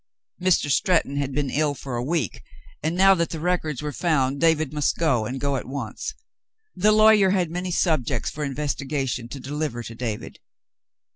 Mr. 0.41 0.67
Stretton 0.71 1.17
had 1.17 1.31
been 1.31 1.51
ill 1.51 1.75
for 1.75 1.95
a 1.95 2.01
week, 2.03 2.41
and 2.81 2.95
now 2.97 3.13
that 3.13 3.29
the 3.29 3.39
records 3.39 3.83
were 3.83 3.91
found, 3.91 4.41
David 4.41 4.73
must 4.73 4.97
go, 4.97 5.27
and 5.27 5.39
go 5.39 5.57
at 5.57 5.67
once. 5.67 6.15
The 6.75 6.91
lawyer 6.91 7.29
had 7.29 7.51
many 7.51 7.69
subjects 7.69 8.31
for 8.31 8.43
investigation 8.43 9.27
to 9.29 9.39
deliver 9.39 9.83
to 9.83 9.93
David. 9.93 10.39